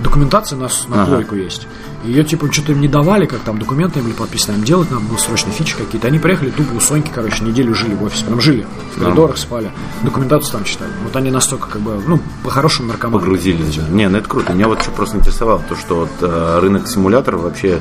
[0.04, 1.12] документация на, с- на Ага.
[1.14, 1.68] плойку есть.
[2.04, 5.04] Ее, типа, что-то им не давали, как там документы им были подписаны, им делать надо
[5.06, 6.08] было срочно фичи какие-то.
[6.08, 8.26] Они приехали тупо у Соньки, короче, неделю жили в офисе.
[8.26, 9.72] Прям жили, в коридорах спали,
[10.04, 10.92] документацию там читали.
[11.04, 13.20] Вот они настолько, как бы, ну, по-хорошему наркоманы.
[13.20, 13.76] Погрузились.
[13.76, 13.88] Да.
[13.90, 14.54] Не, ну это круто.
[14.54, 17.80] Меня вот что просто интересовало, то, что вот э, рынок симуляторов вообще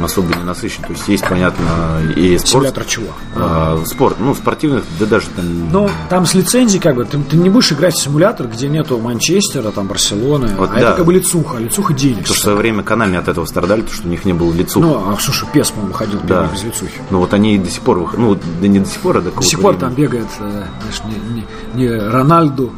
[0.00, 0.82] особо не насыщен.
[0.84, 1.64] То есть есть, понятно,
[2.16, 2.48] и спорт.
[2.48, 3.06] Симулятор чего?
[3.36, 5.70] А, спорт, ну, спортивных, да даже там...
[5.70, 8.98] Ну, там с лицензией, как бы, ты, ты не будешь играть в симулятор, где нету
[8.98, 10.80] Манчестера, там, Барселоны, Вот а да.
[10.80, 12.18] это как бы лицуха, лицуха денег.
[12.18, 14.52] Потому что в свое время Канами от этого страдали, то, что у них не было
[14.52, 14.82] лицух.
[14.82, 16.52] Ну, а слушай, Пес, по-моему, выходил первый Да.
[16.52, 17.00] без лицухи.
[17.10, 18.20] Ну вот они и до сих пор выходят.
[18.20, 21.02] Ну, да не до сих пор, а до До сих пор там бегает, э, знаешь,
[21.04, 22.72] не, не- не Рональду,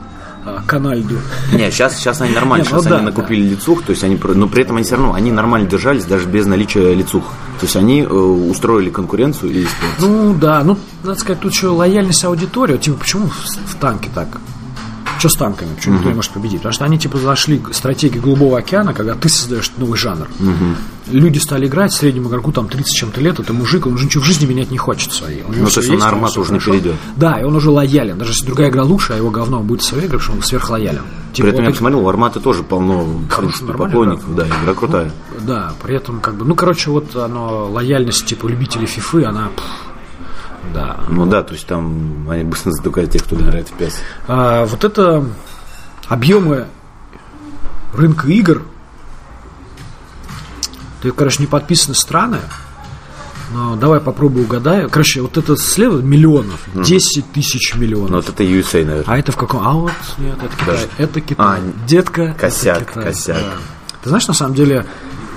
[0.45, 1.17] а Канальду.
[1.53, 4.19] Не, сейчас, сейчас они нормально, Не, ну сейчас да, они накупили лицух, то есть они,
[4.23, 7.25] но при этом они все равно, они нормально держались даже без наличия лицух.
[7.61, 9.67] То есть они э, устроили конкуренцию и.
[10.01, 12.77] Ну да, ну надо сказать, тут еще лояльность аудитории.
[12.77, 14.29] Типа, почему в, в танке так?
[15.25, 15.75] Что с танками?
[15.75, 16.59] Почему никто не может победить?
[16.59, 20.29] Потому что они типа зашли стратегии Голубого океана, когда ты создаешь новый жанр.
[21.07, 24.27] Люди стали играть, среднему игроку там 30 чем-то лет, это мужик, он уже ничего в
[24.27, 25.11] жизни менять не хочет.
[25.23, 26.97] У него Ну, то есть он на армату уже не перейдет.
[27.17, 28.19] Да, и он уже лоялен.
[28.19, 31.05] Даже если другая игра лучше, а его говно будет своей потому что он сверхлоялен.
[31.33, 35.11] Типа, При этом вот я посмотрел, у Арматы тоже полно нормально, поклонников, да, игра крутая.
[35.41, 39.65] Да, при этом как бы, ну, короче, вот оно, лояльность типа любителей фифы, она, пф,
[40.73, 41.01] да.
[41.09, 43.95] Ну да, то есть там они быстро затыкают тех, кто играет в PES.
[44.29, 45.25] А, вот это
[46.09, 46.67] объемы
[47.93, 48.63] рынка игр,
[51.03, 52.39] ты, короче, не подписаны страны,
[53.53, 54.89] но давай попробую угадаю.
[54.91, 58.11] Короче, вот это слева миллионов, 10 тысяч миллионов.
[58.11, 59.05] Ну вот это USA, наверное.
[59.15, 59.67] А это в каком?
[59.67, 60.67] А вот нет, это Китай.
[60.67, 61.47] Даже- Это Китай.
[61.47, 62.23] А, Детка.
[62.23, 63.05] это косяк, Китай.
[63.05, 63.37] косяк.
[63.37, 63.53] Да.
[64.03, 64.87] Ты знаешь, на самом деле,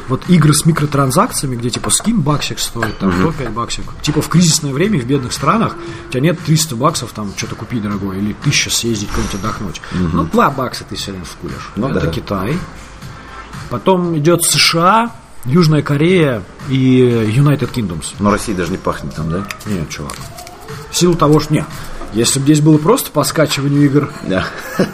[0.08, 3.84] вот игры с микротранзакциями, где типа скин баксик стоит, там 105 баксик.
[4.02, 5.76] Типа в кризисное время в бедных странах
[6.08, 9.82] у тебя нет 300 баксов там что-то купить дорогое или 1000 съездить куда-нибудь отдохнуть.
[9.92, 11.72] Ну, 2 бакса ты все равно вкуришь.
[11.76, 12.08] Ну Это да.
[12.08, 12.58] Китай.
[13.70, 15.12] Потом идет США,
[15.46, 18.14] Южная Корея и United Kingdoms.
[18.20, 19.46] Но Россия даже не пахнет там, да?
[19.66, 20.14] Нет, чувак.
[20.90, 21.54] В силу того, что...
[21.54, 21.66] Не,
[22.14, 24.46] если бы здесь было просто по скачиванию игр, Да.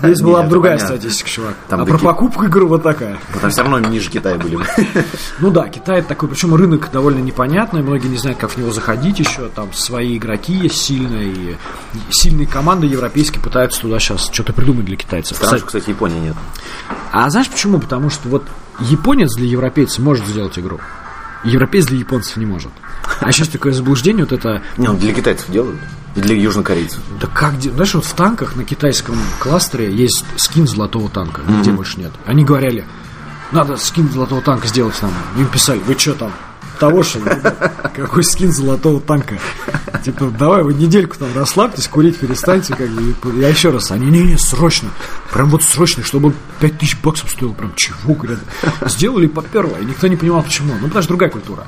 [0.01, 0.97] Здесь была бы другая понятно.
[0.97, 1.55] статистика, чувак.
[1.69, 3.17] Там а про покупку игр вот такая.
[3.41, 4.57] Там все равно ниже Китая были.
[5.39, 9.19] Ну да, Китай такой, причем рынок довольно непонятный, многие не знают, как в него заходить
[9.19, 11.57] еще, там свои игроки есть сильные, и
[12.11, 15.37] сильные команды европейские пытаются туда сейчас что-то придумать для китайцев.
[15.37, 16.35] Странно, Кстати, кстати, Японии нет.
[17.11, 17.79] а знаешь почему?
[17.79, 18.43] Потому что вот
[18.79, 20.79] японец для европейца может сделать игру,
[21.43, 22.71] европеец для японцев не может.
[23.19, 25.79] А сейчас такое заблуждение, вот это Не, ну для китайцев делают.
[26.15, 26.99] Для южнокорейцев.
[27.19, 31.71] Да как, де- знаешь, вот в танках на китайском кластере есть скин золотого танка, где
[31.71, 32.11] больше нет.
[32.25, 32.85] Они говорили,
[33.51, 35.11] надо скин золотого танка сделать нам.
[35.37, 36.31] Им писали, вы что там,
[36.79, 37.25] того что ли?
[37.95, 39.39] Какой скин золотого танка?
[40.03, 43.13] Типа, давай вы недельку там расслабьтесь, курить перестаньте, как бы.
[43.39, 44.89] Я еще раз, они, не-не, срочно,
[45.31, 48.39] прям вот срочно, чтобы он 5000 баксов стоил, прям чего, говорят.
[48.87, 50.73] Сделали и поперло, и никто не понимал, почему.
[50.73, 51.65] Ну, потому что другая культура.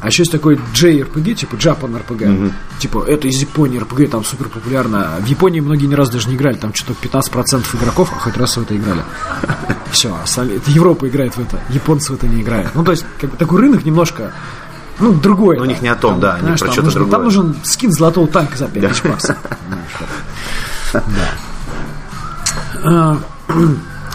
[0.00, 2.52] А еще есть такой JRPG, типа Japan RPG.
[2.78, 5.16] Типа, это из Японии RPG, там супер популярно.
[5.20, 8.56] В Японии многие ни разу даже не играли, там что-то 15% игроков а хоть раз
[8.56, 9.02] в это играли.
[9.92, 12.74] Все, это Европа играет в это, японцы в это не играют.
[12.74, 14.32] Ну, то есть, как бы такой рынок немножко,
[15.02, 15.56] ну, другой.
[15.56, 17.10] Ну, у них не о том, да, они про там что-то другое.
[17.10, 19.36] Там нужен скин золотого танка за 5000 баксов.
[20.92, 21.02] Знаешь,
[22.84, 23.18] вот.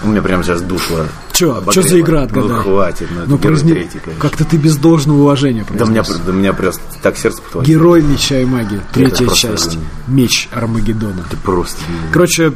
[0.04, 1.06] У меня прямо сейчас душло.
[1.32, 2.50] Че, что за игра отгадай?
[2.50, 4.00] Ну, хватит, ну, это Ну, произне- третий.
[4.20, 6.26] Как-то ты без должного уважения Да у меня, произнес.
[6.26, 7.68] да меня просто так сердце потворило.
[7.68, 8.80] Герой меча и магии.
[8.94, 9.78] Третья просто часть.
[10.08, 11.24] Меч Армагеддона.
[11.44, 11.80] Просто.
[12.12, 12.54] Короче,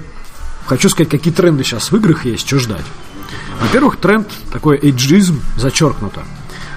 [0.68, 2.86] хочу сказать, какие тренды сейчас в играх есть, что ждать.
[3.62, 6.22] Во-первых, тренд такой эйджизм зачеркнуто.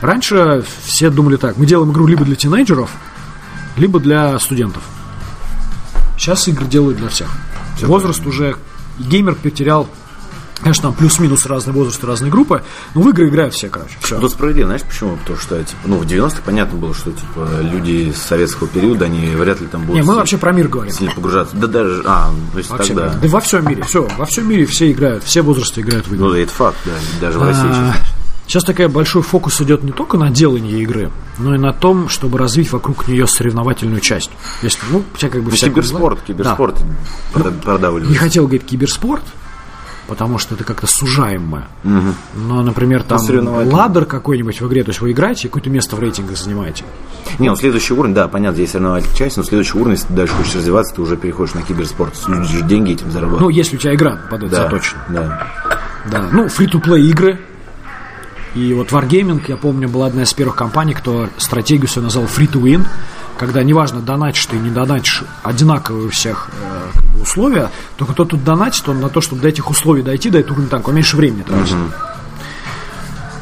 [0.05, 2.91] Раньше все думали так, мы делаем игру либо для тинейджеров,
[3.77, 4.83] либо для студентов.
[6.19, 7.29] Сейчас игры делают для всех.
[7.81, 8.57] Возраст уже...
[8.99, 9.89] Геймер потерял...
[10.61, 12.63] Конечно, там плюс-минус разный возраст и разные группы,
[12.95, 13.97] но в игры играют все, короче.
[14.01, 14.21] Все.
[14.21, 15.17] Тут справедливо, знаешь почему?
[15.17, 19.27] Потому что, типа, ну, в 90-х понятно было, что, типа, люди с советского периода, они
[19.35, 20.93] вряд ли там будут Не, мы сильно- вообще про мир говорим.
[20.93, 21.57] сильно погружаться.
[21.57, 23.15] Да даже, а, то есть Вообще, тогда.
[23.15, 23.29] да.
[23.29, 26.25] во всем мире, все, во всем мире все играют, все возрасты играют в игры.
[26.25, 28.15] Ну, да, это факт, да, даже в России А, сейчас.
[28.47, 32.39] Сейчас такая большой фокус идет не только на делание игры, но и на том, чтобы
[32.39, 34.31] развить вокруг нее соревновательную часть.
[34.63, 36.77] Если, ну, тебя как бы Ну, всякое киберспорт, киберспорт
[37.35, 37.51] Да.
[37.63, 38.11] продавливает.
[38.11, 39.23] Не хотел говорить киберспорт,
[40.07, 41.69] потому что это как-то сужаемое.
[41.83, 43.19] Но, например, там
[43.73, 46.85] ладер какой-нибудь в игре, то есть вы играете какое-то место в рейтингах занимаете.
[47.39, 50.35] Не, ну следующий уровень, да, понятно, есть соревновательная часть, но следующий уровень, если ты дальше
[50.35, 52.13] хочешь развиваться, ты уже переходишь на киберспорт.
[52.69, 53.57] Деньги этим Ну, зарабатывают.
[53.57, 55.05] если у тебя игра под это да, заточена.
[55.09, 55.47] да.
[56.11, 57.41] Да, ну, фри-то-плей игры.
[58.55, 62.87] И вот Wargaming, я помню, была одна из первых компаний, кто стратегию свою назвал free-to-win,
[63.37, 68.25] когда неважно, донатишь ты, не донатишь, одинаковые у всех э, как бы условия, только кто
[68.25, 70.95] тут донатит, он на то, чтобы до этих условий дойти, до этого уровня танка, он
[70.95, 71.77] меньше времени тратит.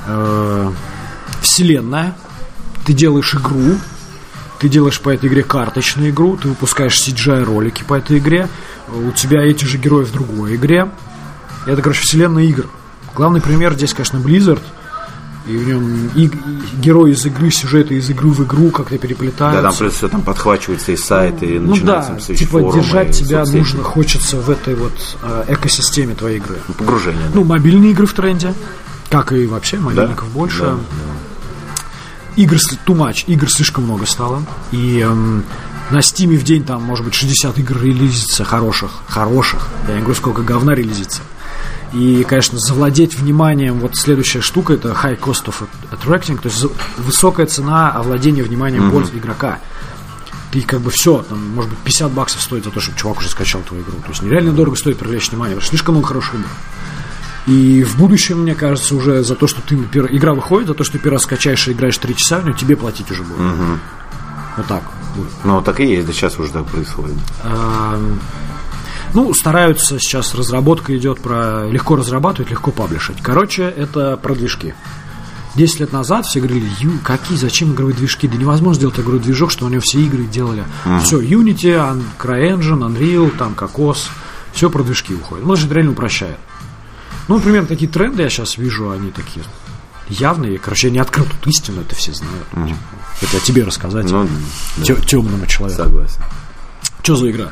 [0.06, 0.72] Э,
[1.42, 2.16] вселенная,
[2.86, 3.76] ты делаешь игру,
[4.60, 8.48] ты делаешь по этой игре карточную игру, ты выпускаешь CGI-ролики по этой игре,
[8.88, 10.88] у тебя эти же герои в другой игре.
[11.66, 12.66] Это, короче, вселенная игр.
[13.14, 14.62] Главный пример здесь, конечно, Blizzard.
[15.46, 16.30] И в нем и, и
[16.80, 19.60] герои из игры, сюжеты из игры в игру как-то переплетаются.
[19.62, 23.20] Да, там плюс все там подхвачивается из сайта и ну да, начинается типа форумы, держать
[23.20, 23.58] и тебя соцсети.
[23.58, 26.58] нужно, хочется в этой вот э, экосистеме твоей игры.
[26.78, 27.22] Погружение.
[27.26, 27.30] да.
[27.34, 28.54] Ну, мобильные игры в тренде,
[29.10, 30.62] как и вообще, мобильников больше.
[30.62, 30.78] Да,
[32.36, 34.42] Игр с- too much, игр слишком много стало.
[34.70, 35.44] И эм,
[35.90, 38.90] на Стиме в день там, может быть, 60 игр релизится хороших.
[39.06, 39.68] Хороших.
[39.88, 41.20] Я не говорю, сколько говна релизится.
[41.92, 46.64] И, конечно, завладеть вниманием, вот следующая штука, это high cost of attracting, то есть
[46.96, 49.58] высокая цена овладения вниманием пользы игрока.
[50.50, 53.28] Ты как бы все, там, может быть, 50 баксов стоит за то, чтобы чувак уже
[53.28, 53.94] скачал твою игру.
[54.02, 56.46] То есть нереально дорого стоит привлечь внимание, слишком много хороших игр.
[57.46, 60.94] И в будущем, мне кажется, уже за то, что ты игра выходит, за то, что
[60.94, 63.38] ты первый раз скачаешь и играешь 3 часа нее, тебе платить уже будет.
[64.56, 64.82] Вот так
[65.16, 65.30] будет.
[65.44, 67.16] Ну, так и есть, да сейчас уже так происходит.
[67.42, 68.20] Ам,
[69.14, 73.18] Ну, стараются сейчас, разработка идет про легко разрабатывать, легко паблишить.
[73.22, 74.74] Короче, это про движки.
[75.54, 78.26] 10 лет назад все говорили, Ю, какие, зачем игровые движки?
[78.26, 80.64] Да невозможно сделать игровой движок, что у него все игры делали.
[81.02, 84.08] Все, Unity, Un- CryEngine, Unreal, там, Кокос,
[84.54, 85.44] все про движки уходит.
[85.44, 86.38] Ну, это же реально упрощает.
[87.28, 89.44] Ну, например, такие тренды я сейчас вижу, они такие
[90.08, 90.58] явные.
[90.58, 92.46] Короче, я не открыл тут истину, это все знают.
[93.20, 94.26] Это я тебе рассказать, Ну,
[94.78, 95.82] да, темному человеку.
[95.82, 96.22] согласен.
[97.02, 97.50] Что за игра?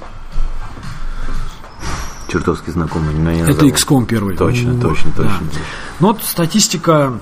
[2.30, 3.66] Чертовски знакомый, но не Это.
[3.66, 4.36] XCOM первый.
[4.36, 5.22] Точно, Ну, точно, да.
[5.24, 5.46] точно.
[6.00, 7.18] Ну вот статистика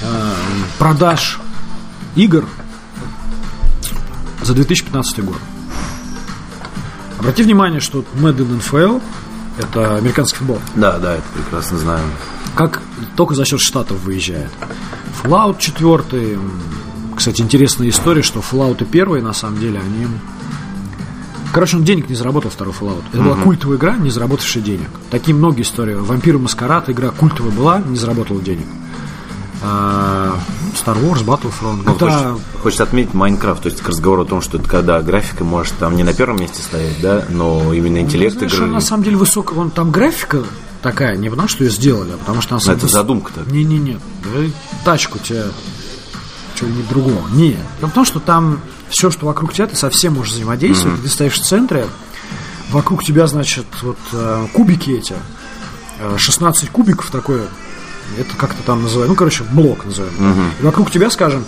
[0.00, 0.32] э,
[0.78, 1.38] продаж
[2.14, 2.44] игр
[4.42, 5.38] за 2015 год.
[7.18, 9.00] Обрати внимание, что Madden NFL
[9.58, 10.60] это американский футбол.
[10.76, 12.04] Да, да, это прекрасно знаю.
[12.54, 12.80] Как
[13.16, 14.50] только за счет штатов выезжает.
[15.22, 16.34] Fallout 4.
[16.34, 16.52] м,
[17.16, 20.06] Кстати, интересная история, что Fallout и первые, на самом деле, они...
[21.52, 23.02] Короче, он денег не заработал, второй Fallout.
[23.12, 24.88] Это была культовая игра, не заработавшая денег.
[25.10, 25.94] Такие многие истории.
[25.94, 28.66] Вампир Маскарад, игра культовая была, не заработала денег.
[29.62, 30.38] А,
[30.74, 34.40] Star Wars, Battlefront, Ну, GTA, хочется, хочется отметить Майнкрафт, то есть к разговору о том,
[34.40, 38.36] что это когда графика может там не на первом месте стоять, да, но именно интеллект
[38.36, 38.66] Знаешь, игры.
[38.66, 40.44] он на самом деле высокая, вон там графика
[40.80, 43.46] такая, не потому что ее сделали, а потому что она Ну, это задумка так.
[43.48, 43.98] Не-не-не,
[44.84, 45.46] тачку тебе
[46.54, 47.28] чего-нибудь другого.
[47.32, 47.56] Не,
[47.94, 51.86] том, что там все, что вокруг тебя, ты совсем можешь взаимодействовать, ты стоишь в центре,
[52.70, 55.14] вокруг тебя, значит, вот э, кубики эти,
[56.00, 57.48] э, 16 кубиков такое,
[58.18, 60.14] это как-то там называют, ну, короче, блок называем.
[60.60, 61.44] И вокруг тебя, скажем,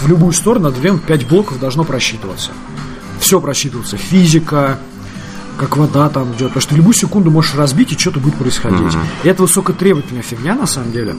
[0.00, 2.50] в любую сторону одновременно 5 блоков должно просчитываться.
[3.20, 3.96] Все просчитывается.
[3.96, 4.78] Физика,
[5.56, 6.48] как вода там идет.
[6.48, 8.92] Потому что ты любую секунду можешь разбить, и что-то будет происходить.
[9.22, 11.16] И это высокотребовательная фигня, на самом деле.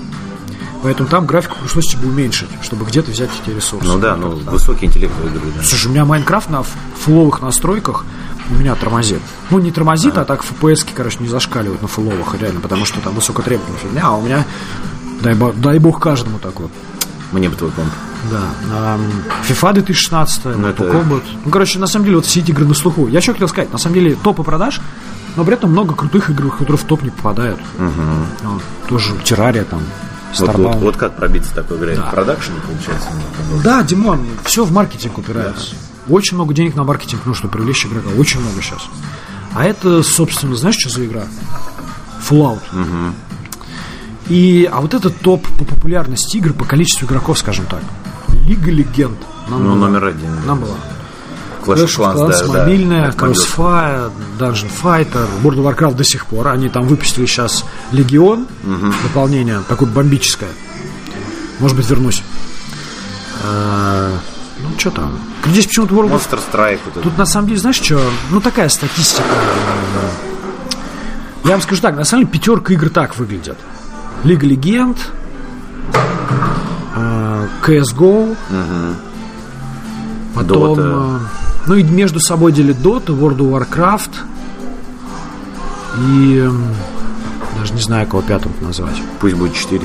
[0.85, 3.87] Поэтому там графику пришлось тебе уменьшить, чтобы где-то взять эти ресурсы.
[3.87, 5.63] Ну да, ну высокий интеллект в игры, да.
[5.63, 8.05] Слушай, у меня Майнкрафт на фуловых настройках
[8.51, 9.19] у меня тормозит.
[9.49, 13.15] Ну, не тормозит, а, так FPS, короче, не зашкаливают на фуловых, реально, потому что там
[13.15, 14.45] высокотребовательная фигня, а у меня,
[15.23, 16.67] дай, бо- дай бог каждому такой.
[17.31, 17.89] Мне бы твой комп.
[18.31, 18.97] Да.
[19.49, 21.23] FIFA 2016, Ну, это- Kombat.
[21.45, 23.07] Ну, короче, на самом деле, вот все эти игры на слуху.
[23.07, 24.79] Я еще хотел сказать, на самом деле, топы продаж,
[25.35, 27.59] но при этом много крутых игр, которые в топ не попадают.
[27.79, 29.81] Ну, тоже Террария там,
[30.39, 30.79] Вот, вот, Starbound.
[30.79, 31.95] вот как пробиться такой игрой?
[31.95, 32.07] Да.
[32.07, 33.07] В продакшене, получается?
[33.63, 35.75] Да, Димон, все в маркетинг упирается.
[36.07, 38.09] Очень много денег на маркетинг нужно привлечь игрока.
[38.17, 38.81] Очень много сейчас.
[39.53, 41.23] А это, собственно, знаешь, что за игра?
[42.29, 42.59] Fallout.
[44.27, 47.81] И, а вот это топ по популярности игр, по количеству игроков, скажем так.
[48.47, 49.17] Лига Легенд.
[49.49, 49.87] Нам Ну, была.
[49.87, 50.35] номер один.
[50.35, 50.41] да.
[50.47, 50.75] Нам была.
[51.65, 52.59] Clash of Clans, да, да.
[52.59, 53.25] мобильная, мобилка.
[53.25, 56.47] Crossfire, Dungeon Fighter, World of Warcraft до сих пор.
[56.47, 58.47] Они там выпустили сейчас Легион,
[59.03, 60.49] дополнение, такое бомбическое.
[61.59, 62.21] Может быть, вернусь.
[63.43, 64.11] А,
[64.59, 65.19] ну, что там?
[65.45, 66.79] Здесь почему-то World Monster Strike.
[66.93, 67.03] Вот.
[67.03, 68.01] Тут на самом деле, знаешь, что?
[68.31, 69.23] Ну, такая статистика.
[71.43, 73.57] Я вам скажу так, на самом деле пятерка игр так выглядят.
[74.23, 74.97] Лига Легенд,
[76.95, 78.35] э, CSGO,
[80.33, 80.79] потом...
[80.79, 81.19] Dota.
[81.65, 84.11] Э, Ну и между собой делят Dota, World of Warcraft
[86.07, 86.49] и...
[87.59, 89.01] Даже не знаю, кого пятым назвать.
[89.19, 89.81] Пусть будет 4.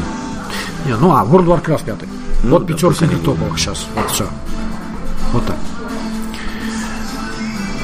[0.87, 2.09] Не, ну а, World of Warcraft пятый.
[2.43, 3.87] Ну вот да, пятерка игр топовых сейчас.
[3.95, 4.27] Вот все.
[5.33, 5.57] Вот так.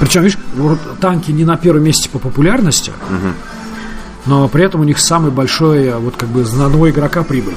[0.00, 0.38] Причем, видишь,
[1.00, 2.92] танки не на первом месте по популярности,
[4.26, 7.54] но при этом у них самый большой, а, вот как бы на одного игрока прибыль.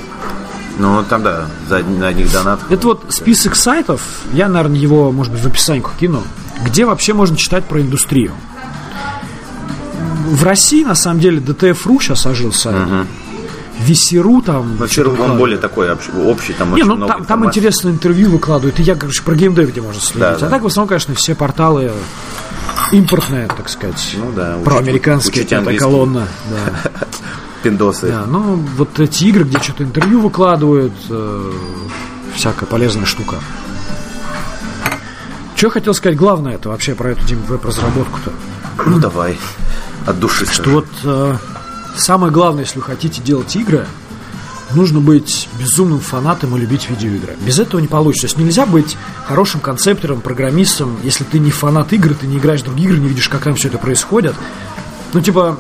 [0.79, 2.71] Ну, там, да, за на одних донатах.
[2.71, 4.01] Это вот список сайтов,
[4.33, 6.23] я, наверное, его, может быть, в описании кину,
[6.63, 8.31] где вообще можно читать про индустрию.
[10.25, 12.87] В России, на самом деле, DTF.ru сейчас ожил сайт.
[13.79, 14.77] Весеру там...
[14.87, 18.95] Вчера он более такой общий, там Не, ну там, там интересное интервью выкладывают, и я,
[18.95, 20.19] короче, про геймдев, где можно следить.
[20.19, 20.49] Да, а да.
[20.49, 21.91] так, в основном, конечно, все порталы
[22.91, 24.15] импортные, так сказать.
[24.17, 24.57] Ну да.
[24.63, 26.27] Про американские это колонна.
[26.49, 26.89] Да.
[27.63, 28.07] Пиндосы.
[28.07, 31.51] Да, ну вот эти игры, где что-то интервью выкладывают, э,
[32.35, 33.35] всякая полезная штука.
[35.55, 38.31] Что хотел сказать главное это вообще про эту веб-разработку-то?
[38.85, 39.37] Ну давай,
[40.05, 40.45] от души.
[40.45, 40.69] Что скажи.
[40.71, 41.37] вот э,
[41.97, 43.85] самое главное, если вы хотите делать игры,
[44.73, 47.35] нужно быть безумным фанатом и любить видеоигры.
[47.45, 48.27] Без этого не получится.
[48.27, 52.61] То есть нельзя быть хорошим концептором, программистом, если ты не фанат игры, ты не играешь
[52.61, 54.35] в другие игры, не видишь, как там все это происходит.
[55.13, 55.59] Ну, типа,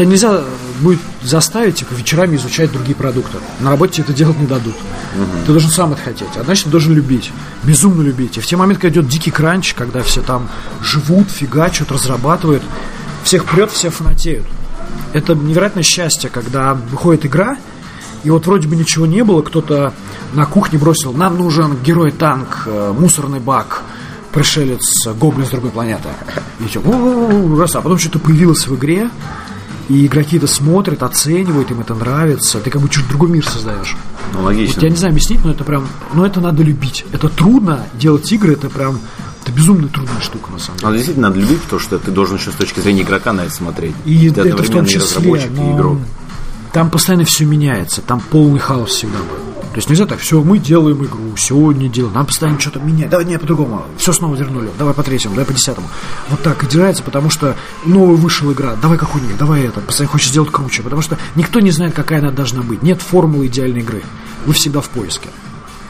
[0.00, 0.44] тебя нельзя
[0.80, 3.38] будет заставить типа, вечерами изучать другие продукты.
[3.60, 4.74] На работе тебе это делать не дадут.
[4.74, 5.44] Угу.
[5.46, 6.36] Ты должен сам это хотеть.
[6.36, 7.30] А значит, ты должен любить.
[7.64, 8.38] Безумно любить.
[8.38, 10.48] И в те моменты, когда идет дикий кранч, когда все там
[10.82, 12.62] живут, фигачат, разрабатывают,
[13.24, 14.46] всех прет, все фанатеют.
[15.12, 17.58] Это невероятное счастье, когда выходит игра,
[18.22, 19.92] и вот вроде бы ничего не было, кто-то
[20.32, 23.82] на кухне бросил, нам нужен герой-танк, э, мусорный бак,
[24.32, 26.08] пришелец, гоблин с другой планеты.
[26.60, 26.80] И все,
[27.58, 29.10] раз, а потом что-то появилось в игре,
[29.90, 32.60] и игроки это смотрят, оценивают, им это нравится.
[32.60, 33.96] Ты как бы чуть другой мир создаешь.
[34.32, 34.74] Ну, логично.
[34.74, 37.04] Вот я не знаю объяснить, но это прям, ну это надо любить.
[37.10, 39.00] Это трудно, делать игры, это прям,
[39.42, 40.88] это безумно трудная штука, на самом деле.
[40.88, 43.52] Но действительно надо любить, потому что ты должен еще с точки зрения игрока на это
[43.52, 43.96] смотреть.
[44.04, 45.98] И ты это в том числе, и разработчик, и игрок.
[46.72, 49.49] Там постоянно все меняется, там полный хаос всегда будет.
[49.70, 53.08] То есть нельзя так, все, мы делаем игру, сегодня делаем, нам постоянно что-то менять.
[53.08, 55.88] Давай, не, по-другому, все снова вернули, давай по третьему, давай по десятому.
[56.28, 59.80] Вот так и держается, потому что новая вышла игра, давай как у них, давай это,
[59.80, 62.82] постоянно хочешь сделать круче, потому что никто не знает, какая она должна быть.
[62.82, 64.02] Нет формулы идеальной игры.
[64.44, 65.28] Вы всегда в поиске.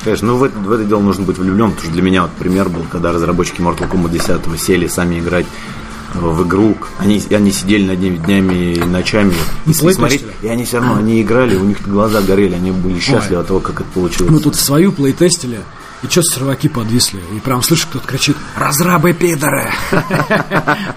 [0.05, 2.33] Конечно, ну в это, в это дело нужно быть влюблен, потому что для меня вот
[2.33, 5.47] пример был, когда разработчики Mortal Kombat 10 сели сами играть
[6.15, 6.77] в игру.
[6.99, 9.33] Они, они сидели над ними днями и ночами.
[9.67, 12.99] И, и смотреть, и они все равно, они играли, у них глаза горели, они были
[12.99, 13.41] счастливы Ой.
[13.43, 14.33] от того, как это получилось.
[14.33, 15.61] Мы тут свою плейтестили,
[16.03, 17.21] и что серваки подвисли.
[17.35, 19.71] И прям слышу, кто-то кричит «Разрабы пидоры!»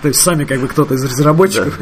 [0.01, 1.77] То есть сами как бы кто-то из разработчиков.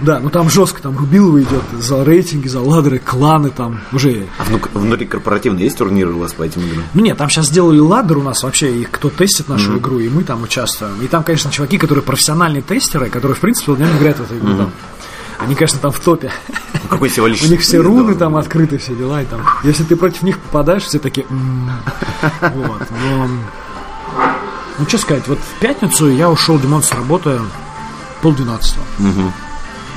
[0.00, 4.26] Да, ну там жестко, там Рубилова идет за рейтинги, за ладеры, кланы там уже.
[4.38, 4.44] А
[4.78, 6.84] внутри корпоративно есть турниры у вас по этим играм?
[6.94, 10.08] Ну нет, там сейчас сделали ладер у нас вообще, их кто тестит нашу игру, и
[10.08, 11.00] мы там участвуем.
[11.02, 14.70] И там, конечно, чуваки, которые профессиональные тестеры, которые, в принципе, играют в эту игру.
[15.38, 16.32] Они, конечно, там в топе.
[16.48, 19.22] Ну, какой У них все руны там открыты, все дела.
[19.22, 21.26] И там, если ты против них попадаешь, все такие...
[21.30, 22.82] Вот.
[22.90, 23.28] Но...
[24.76, 27.40] Ну, что сказать, вот в пятницу я ушел, Димон, с работы
[28.22, 28.84] полдвенадцатого.
[28.98, 29.32] Угу.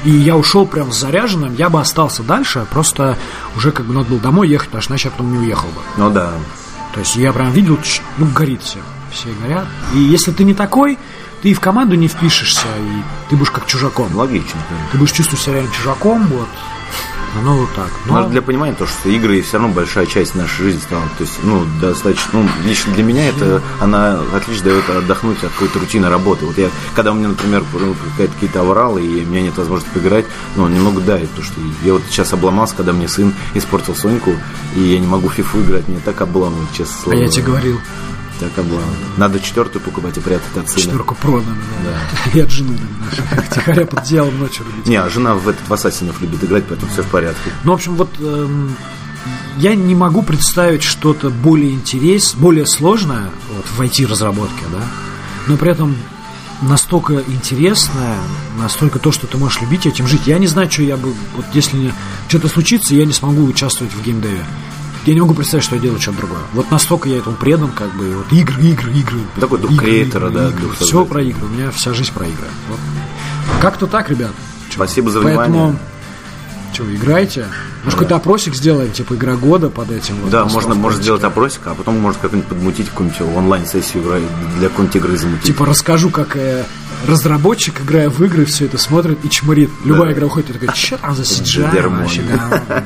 [0.05, 3.17] И я ушел прям с заряженным, я бы остался дальше, просто
[3.55, 5.81] уже как бы надо было домой ехать, потому что иначе я потом не уехал бы.
[5.97, 6.33] Ну да.
[6.93, 7.79] То есть я прям видел,
[8.17, 8.79] ну, горит все.
[9.11, 9.65] Все горят.
[9.93, 10.99] И если ты не такой,
[11.41, 14.15] ты и в команду не впишешься, и ты будешь как чужаком.
[14.15, 14.59] Логично.
[14.91, 16.47] Ты будешь чувствовать себя реально чужаком, вот.
[17.39, 17.91] Оно вот так.
[18.05, 18.21] Но...
[18.21, 21.03] Но для понимания то, что игры все равно большая часть нашей жизни стала.
[21.17, 25.79] То есть, ну, достаточно, ну, лично для меня это, она отлично дает отдохнуть от какой-то
[25.79, 26.45] рутины работы.
[26.45, 30.25] Вот я, когда у меня, например, ну, какие-то авралы, и у меня нет возможности поиграть,
[30.55, 34.33] ну, немного давит, потому что я вот сейчас обломался, когда мне сын испортил Соньку,
[34.75, 37.17] и я не могу фифу играть, мне так обламывает, честно слово.
[37.17, 37.79] А я тебе говорил.
[38.39, 38.83] Так облом.
[39.17, 40.81] Надо четвертую покупать и прятать от сына.
[40.81, 41.99] Четверку продано, да.
[42.25, 42.39] да.
[42.39, 43.41] И от жены, да.
[43.55, 44.65] Тихоря под одеялом ночью.
[44.85, 47.51] Не, а жена в этот в Ассасинов любит играть, поэтому все в порядке.
[47.63, 48.75] Ну, в общем, вот эм,
[49.57, 54.83] я не могу представить что-то более интересное, более сложное вот, в IT-разработке, да,
[55.47, 55.95] но при этом
[56.61, 58.17] настолько интересное,
[58.59, 60.21] настолько то, что ты можешь любить, этим жить.
[60.25, 61.93] Я не знаю, что я бы, вот если
[62.27, 64.45] что-то случится, я не смогу участвовать в геймдеве
[65.07, 66.41] я не могу представить, что я делаю что-то другое.
[66.53, 69.19] Вот настолько я этому предан, как бы, вот игры, игры, игры.
[69.39, 70.49] Такой дух креатора, да.
[70.49, 70.69] Игры.
[70.79, 72.47] Все про игры, у меня вся жизнь про игры.
[72.69, 72.79] Вот.
[73.61, 74.31] Как-то так, ребят.
[74.69, 75.37] Спасибо за внимание.
[75.47, 75.79] Поэтому,
[76.73, 77.45] что, играйте?
[77.87, 80.15] Может, какой-то опросик сделаем, типа игра года под этим.
[80.17, 84.03] Вот, да, можно, можно сделать опросик, а потом может как-нибудь подмутить какую-нибудь онлайн-сессию
[84.57, 85.45] для какой-нибудь игры замутить.
[85.45, 86.65] Типа расскажу, как э,
[87.07, 89.69] разработчик, играя в игры, все это смотрит и чморит.
[89.85, 90.11] Любая да.
[90.11, 92.23] игра уходит и такая, что там за CGI вообще?
[92.23, 92.83] Да, да.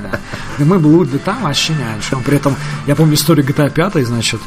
[0.59, 4.39] да мы блуды, там вообще не При этом, я помню историю GTA 5, значит,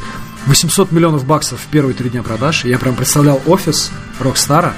[0.47, 2.65] 800 миллионов баксов в первые три дня продаж.
[2.65, 3.91] Я прям представлял офис
[4.21, 4.73] Рокстара.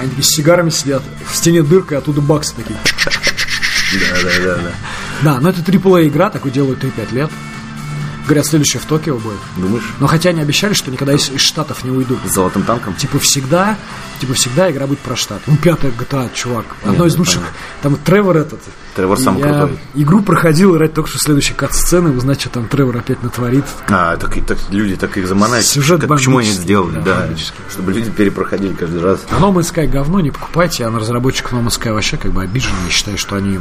[0.00, 2.76] Они такие с сигарами сидят, в стене дырка, и оттуда баксы такие.
[3.92, 4.72] Да, да, да, да.
[5.22, 7.30] Да, но это AAA игра, такой делают 3-5 лет.
[8.24, 9.38] Говорят, следующая в Токио будет.
[9.56, 9.82] Думаешь?
[9.98, 12.18] Но хотя они обещали, что никогда из, из Штатов не уйдут.
[12.24, 12.94] С золотым танком?
[12.94, 13.76] Типа всегда,
[14.20, 15.40] типа всегда игра будет про Штат.
[15.46, 16.66] Ну, пятая GTA, чувак.
[16.84, 17.42] Одно из лучших.
[17.82, 18.60] Там Тревор этот.
[18.94, 19.78] Тревор самый я крутой.
[19.94, 23.64] Игру проходил, играть только что следующей кат-сцены, узнать, что там Тревор опять натворит.
[23.88, 25.66] А, так, так люди так их заманают.
[25.66, 27.36] Сюжет как, Почему они сделали, да, да
[27.70, 29.20] чтобы люди перепроходили каждый раз.
[29.30, 32.32] А No Man's Sky говно, не покупайте, а на разработчиков No Man's Sky вообще как
[32.32, 33.58] бы обижены, я считаю, что они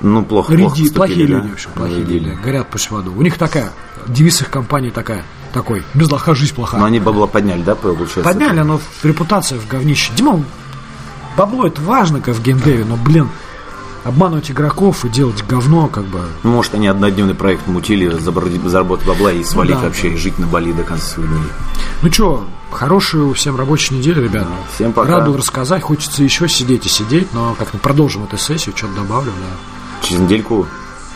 [0.00, 1.48] Ну, плохо, Риди, плохо плохие поступили, люди, да?
[1.48, 2.28] в общем, плохие Навредили.
[2.30, 3.12] люди, горят по всему аду.
[3.16, 3.72] У них такая,
[4.06, 6.78] девиз их компании такая, такой, без лоха жизнь плоха.
[6.78, 8.22] Но они бабла подняли, да, получается?
[8.22, 10.12] Подняли, но репутация в говнище.
[10.14, 10.42] Дима,
[11.36, 13.28] бабло это важно, как в геймдеве, но, блин,
[14.04, 19.32] обманывать игроков и делать говно, как бы, Ну, Может, они однодневный проект мутили, заработать бабла
[19.32, 21.28] и свалить да, вообще, и жить на Бали до конца дней.
[22.02, 24.46] Ну что, хорошую всем рабочей недели, ребят.
[24.74, 25.16] всем пока.
[25.16, 29.32] Рад был рассказать, хочется еще сидеть и сидеть, но как-то продолжим эту сессию, что-то добавлю,
[29.32, 29.77] да.
[30.02, 30.66] Через недельку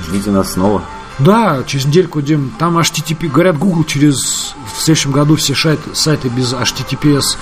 [0.07, 0.83] ждите нас снова.
[1.18, 6.28] Да, через недельку, Дим, там HTTP, говорят, Google через, в следующем году все сайты, сайты
[6.28, 7.37] без HTTPS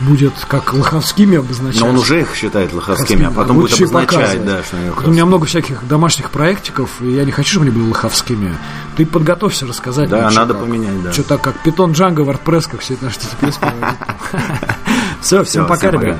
[0.00, 1.82] будет как лоховскими обозначать.
[1.82, 4.46] Но он уже их считает лоховскими, а потом будет еще и обозначать, показывать.
[4.46, 7.66] да, что они Вот у меня много всяких домашних проектиков, и я не хочу, чтобы
[7.66, 8.56] они были лоховскими.
[8.96, 10.08] Ты подготовься рассказать.
[10.08, 10.62] Да, мне, надо как.
[10.62, 11.12] поменять, да.
[11.12, 13.58] Что так, как Python Django, WordPress, как все это HTTPS.
[15.20, 16.06] Все, всем пока, всем пока.
[16.06, 16.18] ребят.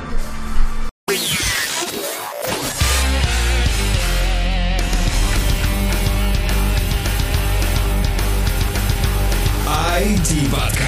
[10.31, 10.80] Massiva